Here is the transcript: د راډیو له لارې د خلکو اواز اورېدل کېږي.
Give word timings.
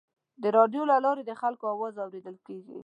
د 0.41 0.43
راډیو 0.57 0.83
له 0.91 0.97
لارې 1.05 1.23
د 1.25 1.31
خلکو 1.41 1.65
اواز 1.73 1.93
اورېدل 2.03 2.37
کېږي. 2.47 2.77